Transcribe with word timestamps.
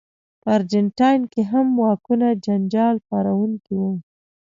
په 0.41 0.47
ارجنټاین 0.57 1.21
کې 1.31 1.41
هم 1.51 1.67
واکونه 1.81 2.27
جنجال 2.45 2.95
پاروونکي 3.09 3.73
وو. 3.81 3.91